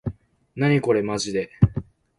[0.55, 1.51] なにこれまじで